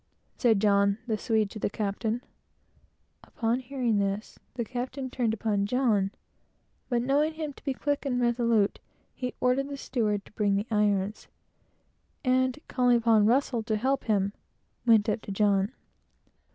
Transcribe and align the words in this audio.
said 0.35 0.59
John, 0.59 0.97
the 1.05 1.15
Swede, 1.15 1.51
to 1.51 1.59
the 1.59 1.69
captain. 1.69 2.23
Upon 3.23 3.59
hearing 3.59 3.99
this, 3.99 4.39
the 4.55 4.65
captain 4.65 5.11
turned 5.11 5.31
upon 5.31 5.67
him, 5.67 6.09
but 6.89 7.03
knowing 7.03 7.35
him 7.35 7.53
to 7.53 7.63
be 7.63 7.75
quick 7.75 8.03
and 8.03 8.19
resolute, 8.19 8.79
he 9.13 9.35
ordered 9.39 9.69
the 9.69 9.77
steward 9.77 10.25
to 10.25 10.31
bring 10.31 10.55
the 10.55 10.65
irons, 10.71 11.27
and 12.25 12.57
calling 12.67 12.97
upon 12.97 13.27
Russell 13.27 13.61
to 13.61 13.75
help 13.77 14.05
him, 14.05 14.33
went 14.87 15.07
up 15.07 15.21
to 15.21 15.31
John. 15.31 15.71